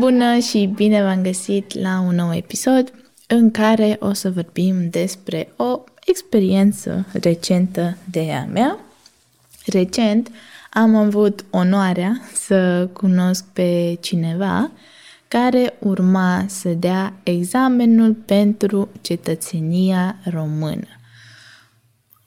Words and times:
Bună 0.00 0.38
și 0.38 0.70
bine 0.74 1.02
v-am 1.02 1.22
găsit 1.22 1.80
la 1.80 2.00
un 2.00 2.14
nou 2.14 2.34
episod 2.34 2.92
în 3.26 3.50
care 3.50 3.96
o 4.00 4.12
să 4.12 4.30
vorbim 4.30 4.90
despre 4.90 5.52
o 5.56 5.84
experiență 6.04 7.06
recentă 7.12 7.96
de 8.10 8.32
a 8.32 8.44
mea. 8.52 8.78
Recent 9.66 10.30
am 10.70 10.94
avut 10.94 11.44
onoarea 11.50 12.20
să 12.32 12.88
cunosc 12.92 13.44
pe 13.52 13.98
cineva 14.00 14.70
care 15.28 15.74
urma 15.78 16.44
să 16.48 16.68
dea 16.68 17.12
examenul 17.22 18.12
pentru 18.12 18.88
cetățenia 19.00 20.16
română. 20.24 20.99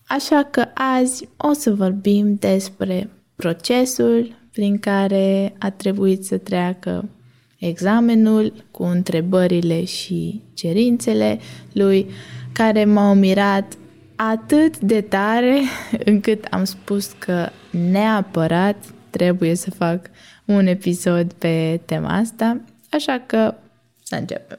Așa 0.07 0.43
că 0.43 0.65
azi 0.73 1.29
o 1.37 1.53
să 1.53 1.73
vorbim 1.73 2.35
despre 2.39 3.09
procesul 3.35 4.35
prin 4.51 4.79
care 4.79 5.55
a 5.59 5.69
trebuit 5.69 6.25
să 6.25 6.37
treacă 6.37 7.09
examenul 7.57 8.53
cu 8.71 8.83
întrebările 8.83 9.83
și 9.83 10.41
cerințele 10.53 11.39
lui, 11.73 12.09
care 12.51 12.85
m-au 12.85 13.13
mirat 13.13 13.73
atât 14.15 14.79
de 14.79 15.01
tare 15.01 15.61
încât 16.11 16.45
am 16.49 16.63
spus 16.63 17.11
că 17.17 17.49
neapărat 17.91 18.85
trebuie 19.09 19.55
să 19.55 19.71
fac 19.71 20.09
un 20.45 20.67
episod 20.67 21.33
pe 21.33 21.81
tema 21.85 22.17
asta, 22.17 22.61
așa 22.91 23.23
că 23.25 23.55
să 24.03 24.15
începem. 24.15 24.57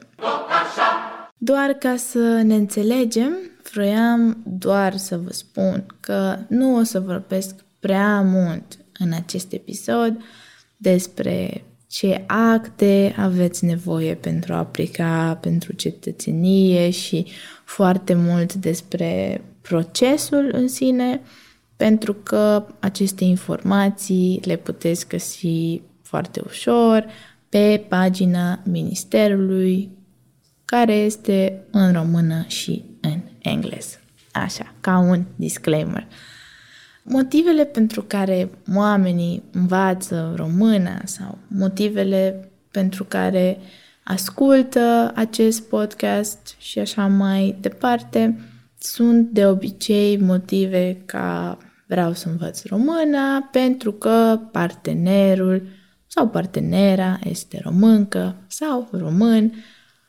Doar 1.37 1.73
ca 1.73 1.95
să 1.95 2.41
ne 2.43 2.55
înțelegem, 2.55 3.37
vroiam 3.75 4.37
doar 4.45 4.97
să 4.97 5.17
vă 5.17 5.33
spun 5.33 5.85
că 5.99 6.37
nu 6.47 6.75
o 6.75 6.83
să 6.83 6.99
vorbesc 6.99 7.55
prea 7.79 8.21
mult 8.21 8.77
în 8.99 9.13
acest 9.13 9.51
episod 9.51 10.17
despre 10.77 11.63
ce 11.87 12.23
acte 12.27 13.15
aveți 13.17 13.65
nevoie 13.65 14.13
pentru 14.13 14.53
a 14.53 14.57
aplica 14.57 15.37
pentru 15.41 15.73
cetățenie 15.73 16.89
și 16.89 17.25
foarte 17.65 18.13
mult 18.13 18.53
despre 18.53 19.41
procesul 19.61 20.49
în 20.53 20.67
sine, 20.67 21.21
pentru 21.75 22.13
că 22.13 22.65
aceste 22.79 23.23
informații 23.23 24.41
le 24.43 24.55
puteți 24.55 25.07
găsi 25.07 25.81
foarte 26.01 26.41
ușor 26.45 27.05
pe 27.49 27.85
pagina 27.87 28.59
Ministerului, 28.65 29.89
care 30.65 30.93
este 30.93 31.63
în 31.71 31.93
română 31.93 32.43
și 32.47 32.83
în 32.89 32.94
engleză. 33.49 33.99
Așa, 34.31 34.73
ca 34.81 34.97
un 34.97 35.23
disclaimer. 35.35 36.07
Motivele 37.03 37.65
pentru 37.65 38.01
care 38.01 38.49
oamenii 38.75 39.43
învață 39.51 40.33
română 40.35 41.01
sau 41.03 41.37
motivele 41.47 42.51
pentru 42.71 43.03
care 43.03 43.57
ascultă 44.03 45.11
acest 45.15 45.61
podcast 45.61 46.55
și 46.59 46.79
așa 46.79 47.07
mai 47.07 47.57
departe 47.61 48.39
sunt 48.79 49.29
de 49.29 49.47
obicei 49.47 50.17
motive 50.17 51.01
ca 51.05 51.57
vreau 51.87 52.13
să 52.13 52.29
învăț 52.29 52.63
româna 52.63 53.49
pentru 53.51 53.91
că 53.91 54.39
partenerul 54.51 55.67
sau 56.07 56.27
partenera 56.27 57.19
este 57.23 57.59
româncă 57.63 58.35
sau 58.47 58.87
român, 58.91 59.53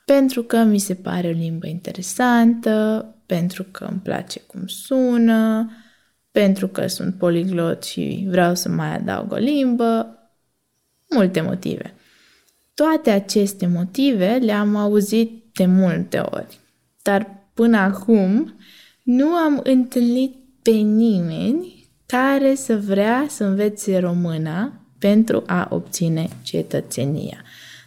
pentru 0.05 0.42
că 0.42 0.57
mi 0.57 0.79
se 0.79 0.95
pare 0.95 1.29
o 1.29 1.31
limbă 1.31 1.67
interesantă, 1.67 3.07
pentru 3.27 3.63
că 3.71 3.85
îmi 3.85 4.01
place 4.01 4.41
cum 4.41 4.67
sună, 4.67 5.71
pentru 6.31 6.69
că 6.69 6.87
sunt 6.87 7.15
poliglot 7.15 7.85
și 7.85 8.27
vreau 8.29 8.55
să 8.55 8.69
mai 8.69 8.95
adaug 8.95 9.33
o 9.33 9.37
limbă, 9.37 10.19
multe 11.11 11.41
motive. 11.41 11.95
Toate 12.75 13.11
aceste 13.11 13.67
motive 13.67 14.39
le-am 14.43 14.77
auzit 14.77 15.45
de 15.53 15.67
multe 15.67 16.19
ori, 16.19 16.59
dar 17.03 17.48
până 17.55 17.77
acum 17.77 18.55
nu 19.03 19.35
am 19.35 19.61
întâlnit 19.65 20.36
pe 20.63 20.70
nimeni 20.70 21.89
care 22.07 22.55
să 22.55 22.79
vrea 22.79 23.27
să 23.29 23.45
învețe 23.45 23.98
româna 23.98 24.73
pentru 24.98 25.42
a 25.47 25.69
obține 25.70 26.29
cetățenia. 26.42 27.42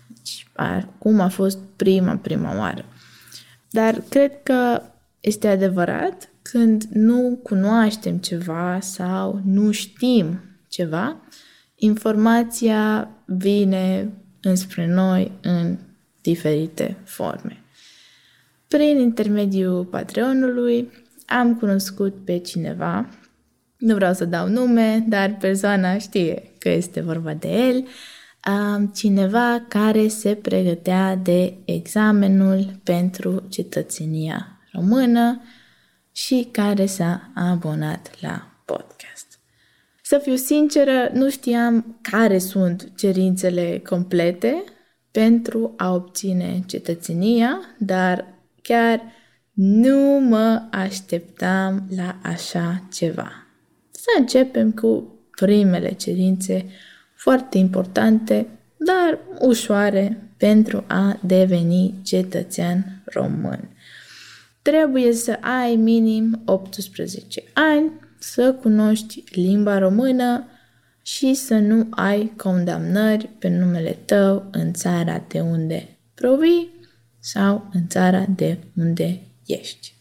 Deci, 0.07 0.47
acum 0.53 1.19
a 1.19 1.27
fost 1.27 1.57
prima, 1.75 2.15
prima 2.15 2.57
oară. 2.57 2.85
Dar 3.69 4.03
cred 4.09 4.31
că 4.43 4.81
este 5.19 5.47
adevărat 5.47 6.29
când 6.41 6.83
nu 6.83 7.39
cunoaștem 7.43 8.17
ceva 8.17 8.79
sau 8.81 9.41
nu 9.45 9.71
știm 9.71 10.39
ceva, 10.67 11.15
informația 11.75 13.09
vine 13.25 14.13
înspre 14.41 14.87
noi 14.87 15.31
în 15.41 15.77
diferite 16.21 16.97
forme. 17.03 17.63
Prin 18.67 18.99
intermediul 18.99 19.85
Patreonului 19.85 20.91
am 21.25 21.55
cunoscut 21.55 22.25
pe 22.25 22.37
cineva, 22.37 23.09
nu 23.77 23.95
vreau 23.95 24.13
să 24.13 24.25
dau 24.25 24.47
nume, 24.47 25.05
dar 25.07 25.37
persoana 25.39 25.97
știe 25.97 26.51
că 26.57 26.69
este 26.69 27.01
vorba 27.01 27.33
de 27.33 27.47
el, 27.47 27.87
cineva 28.93 29.65
care 29.67 30.07
se 30.07 30.35
pregătea 30.35 31.15
de 31.15 31.53
examenul 31.65 32.79
pentru 32.83 33.45
cetățenia 33.49 34.58
română 34.71 35.41
și 36.11 36.47
care 36.51 36.85
s-a 36.85 37.31
abonat 37.35 38.21
la 38.21 38.51
podcast. 38.65 39.39
Să 40.01 40.17
fiu 40.17 40.35
sinceră, 40.35 41.09
nu 41.13 41.29
știam 41.29 41.99
care 42.01 42.37
sunt 42.37 42.91
cerințele 42.97 43.81
complete 43.89 44.63
pentru 45.11 45.73
a 45.77 45.93
obține 45.93 46.63
cetățenia, 46.67 47.59
dar 47.77 48.25
chiar 48.61 49.01
nu 49.53 50.19
mă 50.19 50.67
așteptam 50.71 51.87
la 51.95 52.15
așa 52.23 52.83
ceva. 52.93 53.31
Să 53.91 54.07
începem 54.19 54.71
cu 54.71 55.19
primele 55.31 55.91
cerințe 55.91 56.65
foarte 57.15 57.57
importante, 57.57 58.47
dar 58.77 59.19
ușoare 59.39 60.29
pentru 60.37 60.83
a 60.87 61.19
deveni 61.25 61.93
cetățean 62.03 63.01
român. 63.05 63.69
Trebuie 64.69 65.13
să 65.13 65.37
ai 65.41 65.75
minim 65.75 66.41
18 66.45 67.43
ani, 67.53 67.91
să 68.19 68.53
cunoști 68.53 69.23
limba 69.29 69.77
română 69.77 70.47
și 71.01 71.33
să 71.33 71.53
nu 71.53 71.87
ai 71.89 72.33
condamnări 72.37 73.27
pe 73.39 73.47
numele 73.47 73.97
tău 74.05 74.47
în 74.51 74.73
țara 74.73 75.23
de 75.27 75.39
unde 75.39 75.97
provii 76.13 76.69
sau 77.19 77.69
în 77.73 77.87
țara 77.87 78.25
de 78.35 78.57
unde 78.77 79.21
ești. 79.45 79.93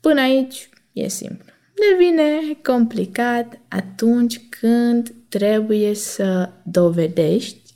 Până 0.00 0.20
aici 0.20 0.68
e 0.92 1.08
simplu. 1.08 1.52
Devine 1.90 2.58
complicat 2.62 3.60
atunci 3.68 4.40
când 4.48 5.14
trebuie 5.28 5.94
să 5.94 6.50
dovedești 6.64 7.74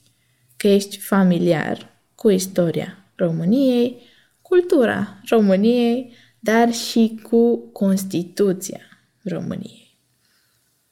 că 0.57 0.69
ești 0.69 0.99
familiar 0.99 2.01
cu 2.15 2.31
istoria 2.31 2.99
României, 3.15 4.13
cultura 4.55 5.21
României, 5.29 6.13
dar 6.39 6.73
și 6.73 7.21
cu 7.23 7.57
Constituția 7.57 8.81
României. 9.23 9.99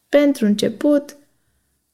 Pentru 0.08 0.46
început, 0.46 1.16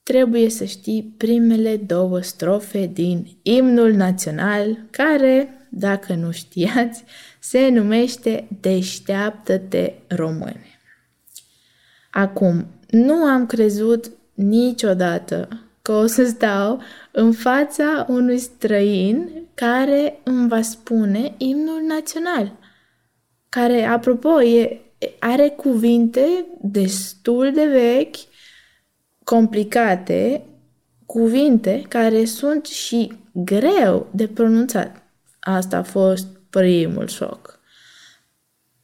trebuie 0.03 0.49
să 0.49 0.65
știi 0.65 1.13
primele 1.17 1.77
două 1.77 2.21
strofe 2.21 2.85
din 2.93 3.27
imnul 3.41 3.91
național, 3.93 4.77
care, 4.89 5.67
dacă 5.69 6.13
nu 6.13 6.31
știați, 6.31 7.03
se 7.39 7.69
numește 7.69 8.47
Deșteaptă-te 8.59 9.93
române. 10.07 10.79
Acum, 12.11 12.65
nu 12.89 13.13
am 13.13 13.45
crezut 13.45 14.11
niciodată 14.33 15.68
că 15.89 15.95
o 15.95 16.05
să 16.05 16.25
stau 16.25 16.81
în 17.11 17.31
fața 17.31 18.05
unui 18.09 18.37
străin 18.37 19.29
care 19.53 20.19
îmi 20.23 20.47
va 20.47 20.61
spune 20.61 21.33
imnul 21.37 21.81
național, 21.87 22.57
care, 23.49 23.83
apropo, 23.83 24.41
e, 24.41 24.81
are 25.19 25.49
cuvinte 25.49 26.45
destul 26.61 27.51
de 27.53 27.65
vechi, 27.65 28.15
complicate, 29.23 30.45
cuvinte 31.05 31.85
care 31.87 32.25
sunt 32.25 32.65
și 32.65 33.13
greu 33.31 34.07
de 34.11 34.27
pronunțat. 34.27 35.03
Asta 35.39 35.77
a 35.77 35.83
fost 35.83 36.27
primul 36.49 37.07
șoc. 37.07 37.59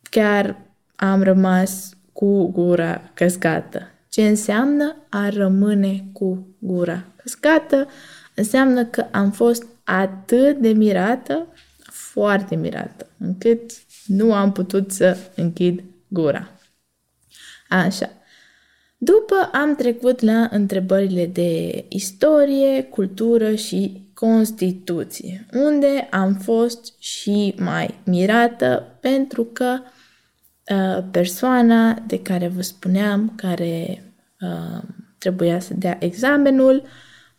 Chiar 0.10 0.62
am 0.96 1.24
rămas 1.24 1.90
cu 2.14 2.52
gura 2.52 3.12
căscată. 3.14 3.95
Ce 4.16 4.28
înseamnă 4.28 4.96
a 5.10 5.30
rămâne 5.30 6.06
cu 6.14 6.48
gura 6.60 7.06
căscată? 7.16 7.88
Înseamnă 8.36 8.86
că 8.86 9.06
am 9.12 9.32
fost 9.32 9.66
atât 9.84 10.58
de 10.58 10.70
mirată, 10.70 11.48
foarte 11.84 12.56
mirată, 12.56 13.10
încât 13.18 13.72
nu 14.06 14.34
am 14.34 14.52
putut 14.52 14.92
să 14.92 15.18
închid 15.36 15.84
gura. 16.08 16.50
Așa. 17.70 18.10
După 18.98 19.50
am 19.54 19.76
trecut 19.76 20.20
la 20.20 20.48
întrebările 20.52 21.26
de 21.26 21.86
istorie, 21.88 22.84
cultură 22.84 23.56
și 23.56 24.10
Constituție, 24.14 25.46
unde 25.54 26.08
am 26.12 26.34
fost 26.34 26.94
și 27.00 27.54
mai 27.58 28.00
mirată 28.06 28.98
pentru 29.02 29.44
că 29.44 29.80
uh, 30.72 31.04
persoana 31.12 31.94
de 31.94 32.22
care 32.22 32.48
vă 32.48 32.62
spuneam, 32.62 33.34
care 33.36 33.88
uh, 33.90 34.05
trebuia 35.18 35.60
să 35.60 35.74
dea 35.74 35.98
examenul, 36.00 36.84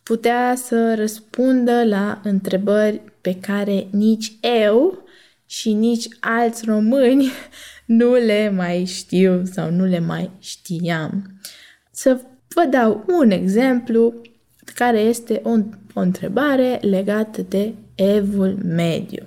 putea 0.03 0.53
să 0.55 0.95
răspundă 0.95 1.83
la 1.83 2.21
întrebări 2.23 3.01
pe 3.21 3.35
care 3.35 3.87
nici 3.91 4.31
eu 4.41 5.03
și 5.45 5.73
nici 5.73 6.07
alți 6.19 6.65
români 6.65 7.31
nu 7.99 8.13
le 8.13 8.49
mai 8.49 8.85
știu 8.85 9.45
sau 9.45 9.71
nu 9.71 9.85
le 9.85 9.99
mai 9.99 10.31
știam. 10.39 11.39
Să 11.91 12.21
vă 12.47 12.65
dau 12.69 13.05
un 13.07 13.31
exemplu 13.31 14.21
care 14.73 14.99
este 14.99 15.41
o, 15.43 15.49
o 15.93 15.99
întrebare 15.99 16.79
legată 16.81 17.41
de 17.41 17.73
evul 17.95 18.57
mediu, 18.63 19.25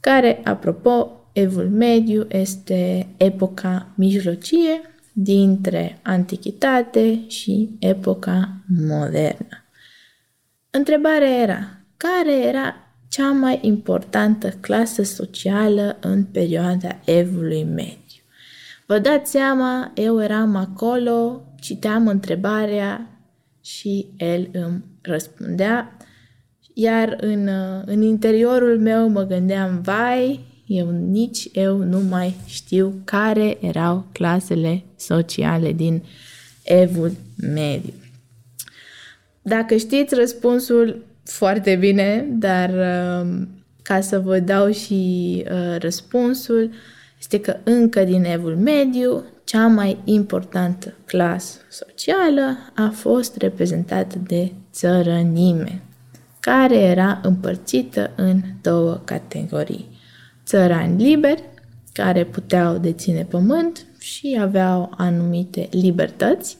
care, 0.00 0.40
apropo, 0.44 1.20
evul 1.32 1.68
mediu 1.68 2.26
este 2.28 3.08
epoca 3.16 3.92
mijlocie 3.96 4.80
dintre 5.12 5.98
antichitate 6.02 7.28
și 7.28 7.76
epoca 7.78 8.56
modernă. 8.86 9.64
Întrebarea 10.70 11.40
era, 11.42 11.68
care 11.96 12.46
era 12.46 12.74
cea 13.08 13.30
mai 13.30 13.58
importantă 13.62 14.48
clasă 14.48 15.02
socială 15.02 15.96
în 16.00 16.24
perioada 16.24 17.00
evului 17.04 17.64
mediu? 17.64 18.22
Vă 18.86 18.98
dați 18.98 19.30
seama, 19.30 19.92
eu 19.94 20.22
eram 20.22 20.56
acolo, 20.56 21.42
citeam 21.60 22.08
întrebarea 22.08 23.06
și 23.60 24.06
el 24.16 24.48
îmi 24.52 24.84
răspundea, 25.00 25.96
iar 26.74 27.16
în, 27.20 27.48
în 27.86 28.02
interiorul 28.02 28.80
meu 28.80 29.08
mă 29.08 29.22
gândeam, 29.22 29.80
vai, 29.80 30.51
eu 30.76 30.90
nici 30.90 31.48
eu 31.52 31.76
nu 31.76 32.00
mai 32.00 32.34
știu 32.46 32.94
care 33.04 33.56
erau 33.60 34.06
clasele 34.12 34.82
sociale 34.96 35.72
din 35.72 36.02
evul 36.62 37.12
mediu. 37.36 37.92
Dacă 39.42 39.76
știți 39.76 40.14
răspunsul, 40.14 41.04
foarte 41.24 41.76
bine, 41.76 42.26
dar 42.30 42.70
uh, 42.70 43.46
ca 43.82 44.00
să 44.00 44.20
vă 44.20 44.38
dau 44.38 44.70
și 44.70 45.44
uh, 45.44 45.76
răspunsul, 45.78 46.70
este 47.18 47.40
că 47.40 47.56
încă 47.64 48.04
din 48.04 48.24
evul 48.24 48.56
mediu, 48.56 49.24
cea 49.44 49.66
mai 49.66 49.98
importantă 50.04 50.94
clasă 51.04 51.58
socială 51.68 52.56
a 52.74 52.92
fost 52.94 53.36
reprezentată 53.36 54.18
de 54.26 54.52
țărănime, 54.72 55.82
care 56.40 56.76
era 56.76 57.20
împărțită 57.22 58.10
în 58.16 58.40
două 58.62 59.00
categorii. 59.04 59.91
Țărani 60.52 61.02
liberi, 61.02 61.42
care 61.92 62.24
puteau 62.24 62.78
deține 62.78 63.24
pământ 63.24 63.86
și 63.98 64.38
aveau 64.40 64.94
anumite 64.96 65.68
libertăți. 65.70 66.58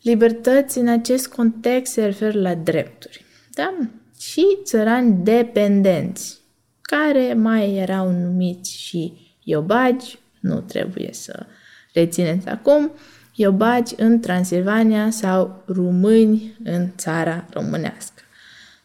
Libertăți 0.00 0.78
în 0.78 0.88
acest 0.88 1.28
context 1.28 1.92
se 1.92 2.04
referă 2.04 2.40
la 2.40 2.54
drepturi. 2.54 3.24
Da? 3.54 3.74
Și 4.20 4.44
țărani 4.64 5.24
dependenți, 5.24 6.40
care 6.80 7.34
mai 7.34 7.76
erau 7.76 8.10
numiți 8.10 8.76
și 8.76 9.12
iobagi, 9.42 10.18
nu 10.40 10.60
trebuie 10.60 11.10
să 11.12 11.46
rețineți 11.92 12.48
acum, 12.48 12.90
iobagi 13.34 13.94
în 13.96 14.20
Transilvania 14.20 15.10
sau 15.10 15.62
români 15.66 16.56
în 16.64 16.88
țara 16.96 17.46
românească. 17.50 18.22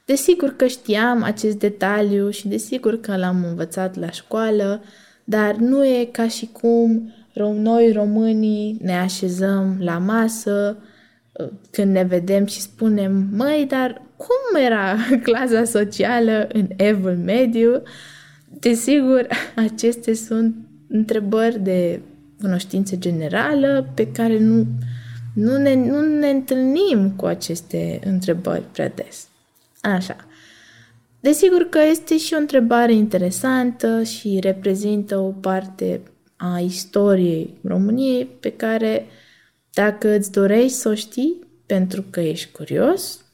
Desigur 0.08 0.56
că 0.56 0.68
știam 0.68 1.24
acest 1.24 1.60
detaliu 1.60 2.30
și 2.30 2.48
desigur 2.48 3.00
că 3.00 3.18
l-am 3.18 3.44
învățat 3.50 3.96
la 3.96 4.10
școală, 4.10 4.84
dar 5.24 5.56
nu 5.56 5.86
e 5.86 6.10
ca 6.12 6.28
și 6.28 6.50
cum 6.52 7.14
noi 7.54 7.92
românii 7.92 8.78
ne 8.82 8.98
așezăm 8.98 9.78
la 9.80 9.98
masă 9.98 10.78
uh, 11.32 11.48
când 11.72 11.92
ne 11.92 12.04
vedem 12.04 12.46
și 12.46 12.62
spunem, 12.62 13.28
măi, 13.32 13.66
dar 13.70 14.02
cum 14.18 14.62
era 14.66 14.96
clasa 15.28 15.64
socială 15.64 16.48
în 16.54 16.68
evul 16.76 17.18
mediu? 17.26 17.82
Desigur, 18.60 19.28
acestea 19.70 20.14
sunt 20.14 20.56
întrebări 20.88 21.60
de 21.60 22.02
cunoștință 22.42 22.96
generală 22.96 23.92
pe 23.94 24.12
care 24.12 24.40
nu, 24.40 24.66
nu, 25.34 25.58
ne, 25.58 25.76
nu 25.76 26.02
ne 26.02 26.30
întâlnim 26.30 27.14
cu 27.16 27.26
aceste 27.26 28.00
întrebări 28.06 28.64
prea 28.72 28.90
des. 28.96 29.28
Așa. 29.96 30.16
Desigur 31.20 31.70
că 31.70 31.80
este 31.90 32.18
și 32.18 32.34
o 32.34 32.38
întrebare 32.38 32.94
interesantă 32.94 34.04
și 34.04 34.40
reprezintă 34.42 35.18
o 35.18 35.32
parte 35.32 36.02
a 36.36 36.60
istoriei 36.60 37.58
României 37.64 38.26
pe 38.26 38.52
care 38.52 39.06
dacă 39.74 40.18
îți 40.18 40.32
dorești 40.32 40.78
să 40.78 40.90
o 40.90 40.94
știi 40.94 41.40
pentru 41.66 42.04
că 42.10 42.20
ești 42.20 42.52
curios, 42.52 43.26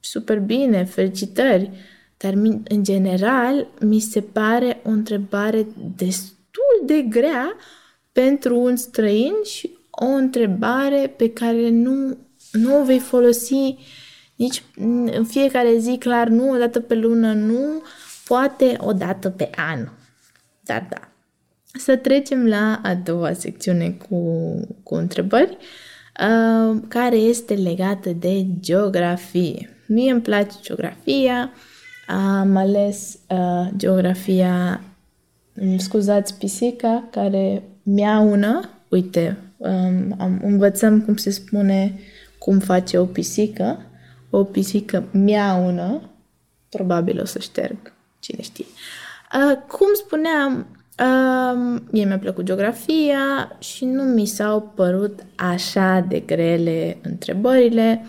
super 0.00 0.38
bine, 0.38 0.84
felicitări, 0.84 1.70
dar 2.16 2.32
în 2.68 2.82
general 2.82 3.66
mi 3.80 4.00
se 4.00 4.20
pare 4.20 4.80
o 4.84 4.88
întrebare 4.88 5.66
destul 5.96 6.82
de 6.84 7.02
grea 7.02 7.56
pentru 8.12 8.60
un 8.60 8.76
străin 8.76 9.32
și 9.44 9.76
o 9.90 10.06
întrebare 10.06 11.14
pe 11.16 11.32
care 11.32 11.68
nu, 11.68 12.16
nu 12.52 12.80
o 12.80 12.84
vei 12.84 12.98
folosi 12.98 13.76
nici 14.38 14.62
în 15.10 15.24
fiecare 15.24 15.76
zi, 15.78 15.96
clar, 15.98 16.28
nu 16.28 16.50
o 16.50 16.56
dată 16.56 16.80
pe 16.80 16.94
lună, 16.94 17.32
nu, 17.32 17.82
poate 18.26 18.76
o 18.80 18.92
dată 18.92 19.30
pe 19.30 19.50
an. 19.56 19.88
Dar 20.60 20.86
da. 20.90 21.08
Să 21.72 21.96
trecem 21.96 22.46
la 22.46 22.80
a 22.82 22.94
doua 22.94 23.32
secțiune 23.32 23.96
cu, 24.08 24.20
cu 24.82 24.94
întrebări, 24.94 25.56
uh, 25.56 26.80
care 26.88 27.16
este 27.16 27.54
legată 27.54 28.10
de 28.10 28.46
geografie. 28.60 29.76
Mie 29.86 30.12
îmi 30.12 30.20
place 30.20 30.56
geografia, 30.62 31.50
am 32.06 32.56
ales 32.56 33.18
uh, 33.28 33.68
geografia, 33.76 34.80
scuzați 35.76 36.38
pisica, 36.38 37.08
care 37.10 37.62
miaună, 37.82 38.70
uite, 38.88 39.36
um, 39.56 40.14
am, 40.18 40.40
învățăm 40.44 41.00
cum 41.00 41.16
se 41.16 41.30
spune, 41.30 41.98
cum 42.38 42.58
face 42.58 42.98
o 42.98 43.04
pisică, 43.04 43.87
o 44.30 44.44
pisică 44.44 45.04
miaună, 45.10 46.00
probabil 46.68 47.20
o 47.20 47.24
să 47.24 47.38
șterg, 47.38 47.92
cine 48.18 48.42
știe. 48.42 48.64
Uh, 49.34 49.58
cum 49.66 49.86
spuneam, 49.94 50.66
uh, 50.98 51.80
mie 51.90 52.04
mi-a 52.04 52.18
plăcut 52.18 52.44
geografia 52.44 53.56
și 53.58 53.84
nu 53.84 54.02
mi 54.02 54.26
s-au 54.26 54.72
părut 54.74 55.24
așa 55.36 56.06
de 56.08 56.20
grele 56.20 56.98
întrebările, 57.02 58.04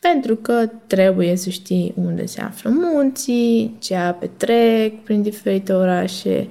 pentru 0.00 0.36
că 0.36 0.70
trebuie 0.86 1.36
să 1.36 1.50
știi 1.50 1.94
unde 1.96 2.26
se 2.26 2.40
află 2.40 2.70
munții, 2.70 3.76
ce 3.80 3.94
ape 3.94 4.30
trec 4.36 5.02
prin 5.02 5.22
diferite 5.22 5.72
orașe, 5.72 6.48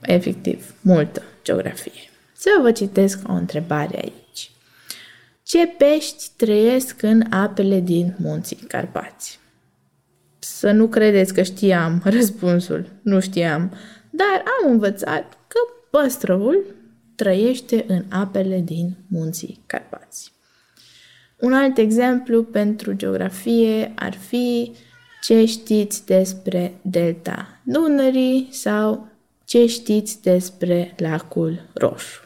efectiv, 0.00 0.74
multă 0.80 1.22
geografie. 1.44 2.10
Să 2.32 2.48
vă 2.62 2.72
citesc 2.72 3.28
o 3.28 3.32
întrebare 3.32 3.96
aici. 3.96 4.25
Ce 5.46 5.66
pești 5.66 6.30
trăiesc 6.36 7.02
în 7.02 7.22
apele 7.30 7.80
din 7.80 8.14
munții 8.18 8.56
Carpați? 8.56 9.38
Să 10.38 10.70
nu 10.70 10.86
credeți 10.86 11.34
că 11.34 11.42
știam 11.42 12.00
răspunsul, 12.04 12.88
nu 13.02 13.20
știam, 13.20 13.72
dar 14.10 14.42
am 14.62 14.70
învățat 14.70 15.38
că 15.46 15.58
păstrăul 15.90 16.64
trăiește 17.14 17.84
în 17.88 18.04
apele 18.08 18.60
din 18.60 18.96
munții 19.08 19.62
Carpați. 19.66 20.32
Un 21.36 21.52
alt 21.52 21.78
exemplu 21.78 22.42
pentru 22.42 22.92
geografie 22.92 23.92
ar 23.94 24.14
fi 24.14 24.72
ce 25.22 25.44
știți 25.44 26.06
despre 26.06 26.74
delta 26.82 27.60
Dunării 27.62 28.48
sau 28.50 29.08
ce 29.44 29.66
știți 29.66 30.22
despre 30.22 30.94
lacul 30.96 31.60
Roșu. 31.72 32.25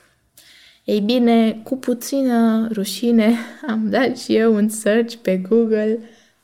Ei 0.85 1.01
bine, 1.01 1.61
cu 1.63 1.77
puțină 1.77 2.69
rușine 2.73 3.35
am 3.69 3.91
dat 3.91 4.19
și 4.19 4.37
eu 4.37 4.55
un 4.55 4.69
search 4.69 5.15
pe 5.15 5.37
Google 5.37 5.99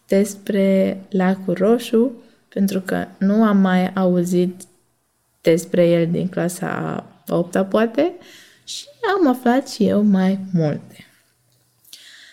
despre 0.06 1.00
lacul 1.10 1.54
Roșu, 1.54 2.12
pentru 2.48 2.80
că 2.80 3.06
nu 3.18 3.44
am 3.44 3.56
mai 3.56 3.88
auzit 3.88 4.62
despre 5.40 5.86
el 5.88 6.10
din 6.10 6.28
clasa 6.28 6.66
a 7.26 7.34
8 7.34 7.66
poate, 7.68 8.12
și 8.64 8.84
am 9.18 9.28
aflat 9.28 9.68
și 9.68 9.86
eu 9.86 10.02
mai 10.02 10.38
multe. 10.52 11.06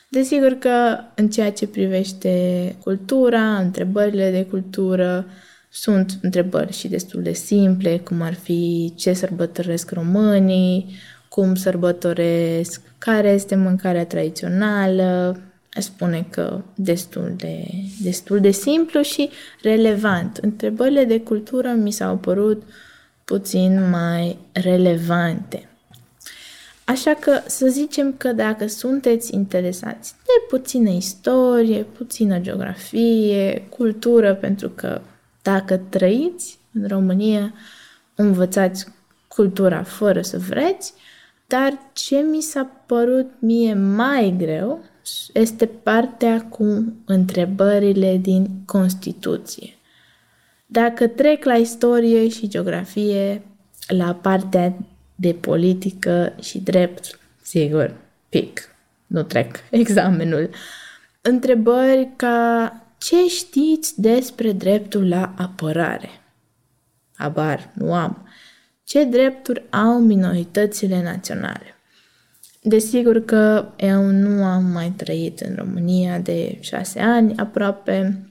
Desigur 0.09 0.51
că 0.51 0.99
în 1.15 1.29
ceea 1.29 1.51
ce 1.51 1.67
privește 1.67 2.75
cultura, 2.83 3.57
întrebările 3.57 4.31
de 4.31 4.45
cultură, 4.45 5.25
sunt 5.69 6.19
întrebări 6.21 6.73
și 6.73 6.87
destul 6.87 7.21
de 7.21 7.33
simple, 7.33 7.97
cum 7.97 8.21
ar 8.21 8.33
fi 8.33 8.93
ce 8.95 9.13
sărbătoresc 9.13 9.91
românii, 9.91 10.95
cum 11.33 11.55
sărbătoresc, 11.55 12.81
care 12.97 13.29
este 13.29 13.55
mâncarea 13.55 14.05
tradițională, 14.05 15.39
aș 15.73 15.83
spune 15.83 16.25
că 16.29 16.61
destul 16.75 17.33
de, 17.37 17.65
destul 18.01 18.39
de 18.39 18.51
simplu 18.51 19.01
și 19.01 19.29
relevant. 19.61 20.37
Întrebările 20.37 21.03
de 21.03 21.19
cultură 21.19 21.69
mi 21.69 21.91
s-au 21.91 22.17
părut 22.17 22.63
puțin 23.23 23.89
mai 23.89 24.37
relevante. 24.51 25.69
Așa 26.83 27.13
că 27.13 27.41
să 27.47 27.67
zicem 27.67 28.13
că 28.17 28.31
dacă 28.31 28.67
sunteți 28.67 29.33
interesați 29.33 30.15
de 30.23 30.55
puțină 30.57 30.89
istorie, 30.89 31.83
puțină 31.83 32.39
geografie, 32.39 33.67
cultură, 33.69 34.33
pentru 34.33 34.69
că 34.69 35.01
dacă 35.41 35.77
trăiți 35.77 36.57
în 36.73 36.87
România, 36.87 37.53
învățați 38.15 38.87
cultura 39.27 39.83
fără 39.83 40.21
să 40.21 40.37
vreți, 40.37 40.93
dar 41.53 41.79
ce 41.93 42.15
mi 42.15 42.41
s-a 42.41 42.63
părut 42.85 43.31
mie 43.39 43.73
mai 43.73 44.35
greu 44.37 44.83
este 45.33 45.65
partea 45.65 46.45
cu 46.49 46.93
întrebările 47.05 48.17
din 48.17 48.47
Constituție. 48.65 49.73
Dacă 50.65 51.07
trec 51.07 51.43
la 51.43 51.53
istorie 51.53 52.29
și 52.29 52.47
geografie, 52.47 53.41
la 53.87 54.13
partea 54.13 54.73
de 55.15 55.33
politică 55.33 56.33
și 56.41 56.59
drept, 56.59 57.19
sigur, 57.41 57.95
pic, 58.29 58.69
nu 59.07 59.23
trec 59.23 59.55
examenul. 59.81 60.49
Întrebări 61.21 62.09
ca 62.15 62.71
ce 62.97 63.27
știți 63.27 64.01
despre 64.01 64.51
dreptul 64.51 65.07
la 65.07 65.33
apărare? 65.37 66.09
Abar, 67.15 67.69
nu 67.73 67.93
am. 67.93 68.27
Ce 68.83 69.03
drepturi 69.03 69.63
au 69.69 69.99
minoritățile 69.99 71.03
naționale? 71.03 71.75
Desigur 72.61 73.25
că 73.25 73.65
eu 73.77 74.05
nu 74.05 74.43
am 74.43 74.63
mai 74.63 74.93
trăit 74.95 75.39
în 75.39 75.55
România 75.55 76.19
de 76.19 76.57
șase 76.59 76.99
ani 76.99 77.37
aproape 77.37 78.27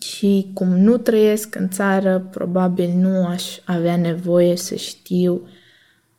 și 0.00 0.50
cum 0.54 0.68
nu 0.68 0.96
trăiesc 0.96 1.54
în 1.54 1.68
țară, 1.68 2.28
probabil 2.30 2.90
nu 2.94 3.26
aș 3.26 3.58
avea 3.64 3.96
nevoie 3.96 4.56
să 4.56 4.74
știu 4.74 5.48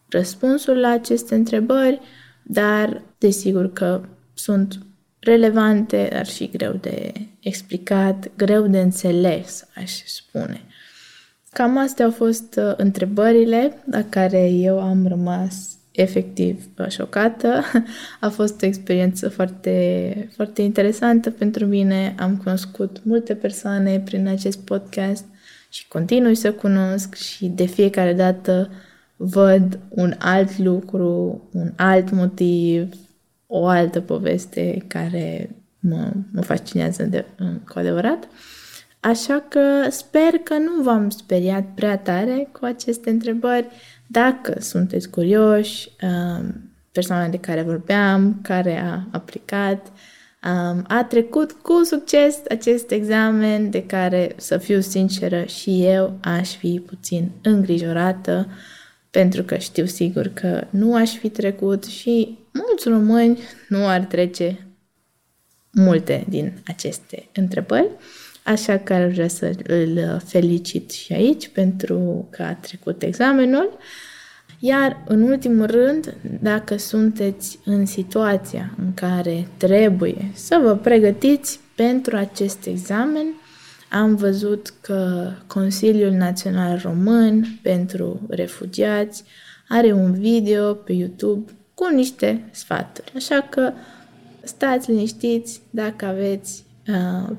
răspunsul 0.09 0.79
la 0.79 0.89
aceste 0.89 1.35
întrebări, 1.35 1.99
dar 2.43 3.01
desigur 3.17 3.73
că 3.73 4.01
sunt 4.33 4.85
relevante, 5.19 6.09
dar 6.11 6.25
și 6.25 6.49
greu 6.49 6.73
de 6.73 7.11
explicat, 7.39 8.31
greu 8.35 8.67
de 8.67 8.79
înțeles, 8.79 9.67
aș 9.75 10.03
spune. 10.05 10.61
Cam 11.53 11.77
astea 11.77 12.05
au 12.05 12.11
fost 12.11 12.55
uh, 12.55 12.73
întrebările 12.77 13.83
la 13.91 14.03
care 14.09 14.49
eu 14.49 14.81
am 14.81 15.07
rămas 15.07 15.77
efectiv 15.91 16.65
uh, 16.77 16.87
șocată. 16.87 17.63
A 18.19 18.29
fost 18.29 18.61
o 18.61 18.65
experiență 18.65 19.29
foarte, 19.29 20.29
foarte 20.35 20.61
interesantă 20.61 21.31
pentru 21.31 21.65
mine. 21.65 22.15
Am 22.19 22.37
cunoscut 22.37 23.01
multe 23.03 23.35
persoane 23.35 23.99
prin 23.99 24.27
acest 24.27 24.59
podcast 24.59 25.25
și 25.69 25.87
continui 25.87 26.35
să 26.35 26.51
cunosc 26.51 27.15
și 27.15 27.45
de 27.45 27.65
fiecare 27.65 28.13
dată 28.13 28.69
văd 29.15 29.79
un 29.89 30.15
alt 30.17 30.57
lucru, 30.57 31.41
un 31.51 31.71
alt 31.75 32.11
motiv, 32.11 32.89
o 33.47 33.65
altă 33.65 34.01
poveste 34.01 34.83
care 34.87 35.49
mă, 35.79 36.11
mă 36.31 36.41
fascinează 36.41 37.03
de, 37.03 37.25
cu 37.67 37.79
adevărat. 37.79 38.27
Așa 39.03 39.45
că 39.49 39.89
sper 39.89 40.31
că 40.43 40.57
nu 40.57 40.83
v-am 40.83 41.09
speriat 41.09 41.63
prea 41.75 41.97
tare 41.97 42.49
cu 42.51 42.65
aceste 42.65 43.09
întrebări. 43.09 43.67
Dacă 44.07 44.55
sunteți 44.59 45.09
curioși, 45.09 45.89
um, 46.01 46.71
persoana 46.91 47.27
de 47.27 47.37
care 47.37 47.61
vorbeam, 47.61 48.39
care 48.41 48.79
a 48.79 49.03
aplicat, 49.11 49.87
um, 49.87 50.83
a 50.87 51.05
trecut 51.09 51.51
cu 51.51 51.83
succes 51.83 52.39
acest 52.49 52.91
examen 52.91 53.69
de 53.69 53.85
care, 53.85 54.33
să 54.35 54.57
fiu 54.57 54.79
sinceră, 54.79 55.43
și 55.43 55.85
eu 55.85 56.17
aș 56.21 56.55
fi 56.55 56.83
puțin 56.85 57.31
îngrijorată 57.41 58.47
pentru 59.09 59.43
că 59.43 59.57
știu 59.57 59.85
sigur 59.85 60.27
că 60.27 60.67
nu 60.69 60.95
aș 60.95 61.11
fi 61.11 61.29
trecut 61.29 61.83
și 61.83 62.37
mulți 62.53 62.87
români 62.87 63.39
nu 63.69 63.87
ar 63.87 63.99
trece 63.99 64.67
multe 65.71 66.25
din 66.29 66.53
aceste 66.65 67.29
întrebări. 67.33 67.89
Așa 68.43 68.77
că 68.77 68.93
ar 68.93 69.07
vrea 69.07 69.27
să 69.27 69.51
îl 69.67 70.21
felicit 70.25 70.91
și 70.91 71.13
aici 71.13 71.47
pentru 71.47 72.27
că 72.29 72.43
a 72.43 72.53
trecut 72.53 73.01
examenul. 73.01 73.77
Iar, 74.59 75.03
în 75.07 75.21
ultimul 75.21 75.65
rând, 75.65 76.15
dacă 76.41 76.77
sunteți 76.77 77.59
în 77.65 77.85
situația 77.85 78.73
în 78.77 78.93
care 78.93 79.47
trebuie 79.57 80.31
să 80.33 80.59
vă 80.63 80.75
pregătiți 80.75 81.59
pentru 81.75 82.15
acest 82.15 82.65
examen, 82.65 83.25
am 83.89 84.15
văzut 84.15 84.73
că 84.81 85.31
Consiliul 85.47 86.11
Național 86.11 86.79
Român 86.83 87.59
pentru 87.61 88.21
Refugiați 88.29 89.23
are 89.67 89.91
un 89.91 90.13
video 90.13 90.73
pe 90.73 90.93
YouTube 90.93 91.51
cu 91.73 91.95
niște 91.95 92.49
sfaturi. 92.51 93.11
Așa 93.15 93.47
că 93.49 93.71
stați 94.43 94.91
liniștiți, 94.91 95.61
dacă 95.69 96.05
aveți 96.05 96.63
uh, 96.67 96.72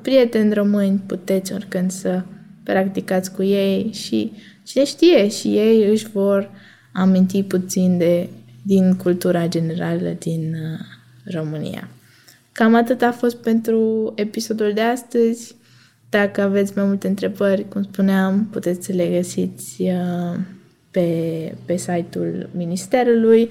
prieteni 0.03 0.55
români, 0.55 1.03
puteți 1.07 1.53
oricând 1.53 1.91
să 1.91 2.23
practicați 2.63 3.33
cu 3.33 3.43
ei 3.43 3.91
și 3.93 4.33
cine 4.63 4.85
știe, 4.85 5.29
și 5.29 5.49
ei 5.49 5.91
își 5.91 6.11
vor 6.13 6.51
aminti 6.93 7.43
puțin 7.43 7.99
de, 7.99 8.29
din 8.63 8.97
cultura 8.97 9.49
generală 9.49 10.17
din 10.19 10.55
uh, 10.55 10.79
România. 11.35 11.89
Cam 12.53 12.75
atât 12.75 13.03
a 13.03 13.13
fost 13.13 13.37
pentru 13.37 14.13
episodul 14.17 14.73
de 14.75 14.81
astăzi. 14.81 15.55
Dacă 16.09 16.43
aveți 16.43 16.73
mai 16.77 16.85
multe 16.85 17.07
întrebări, 17.09 17.69
cum 17.69 17.83
spuneam, 17.83 18.49
puteți 18.51 18.87
să 18.87 18.93
le 18.93 19.07
găsiți 19.07 19.83
uh, 19.83 20.39
pe, 20.91 21.55
pe 21.65 21.77
site-ul 21.77 22.49
Ministerului. 22.57 23.51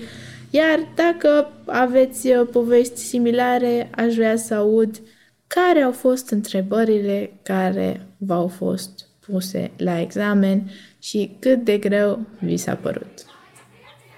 Iar 0.50 0.80
dacă 0.96 1.52
aveți 1.66 2.28
uh, 2.28 2.48
povești 2.52 2.98
similare, 2.98 3.90
aș 3.96 4.16
vrea 4.16 4.36
să 4.36 4.54
aud 4.54 5.02
care 5.54 5.82
au 5.82 5.92
fost 5.92 6.30
întrebările 6.30 7.32
care 7.44 8.08
v-au 8.18 8.48
fost 8.48 9.08
puse 9.26 9.72
la 9.78 10.00
examen 10.00 10.72
și 11.00 11.36
cât 11.40 11.64
de 11.64 11.78
greu 11.78 12.20
vi 12.40 12.58
s-a 12.58 12.76
părut. 12.76 13.26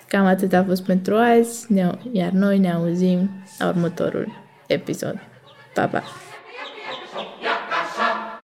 Cam 0.08 0.26
atât 0.26 0.54
a 0.54 0.64
fost 0.64 0.84
pentru 0.84 1.16
azi, 1.16 1.68
iar 2.12 2.32
noi 2.32 2.60
ne 2.60 2.72
auzim 2.72 3.30
la 3.60 3.68
următorul 3.68 4.28
episod. 4.68 5.16
Pa, 5.74 5.88
pa! 5.88 6.04